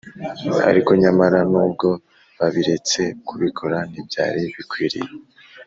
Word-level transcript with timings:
ariko 0.69 0.91
nyamara 1.03 1.39
nubwo 1.51 1.87
babiretse 2.39 3.01
kubikora 3.27 3.77
ntibyari 3.89 4.43
bikwiriye 4.55 5.11